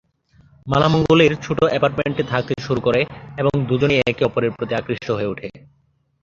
[0.67, 3.01] মালা মঙ্গলের ছোট অ্যাপার্টমেন্টে থাকতে শুরু করে
[3.37, 5.47] এবং দুজনেই একে অপরের প্রতি আকৃষ্ট হয়ে ওঠে।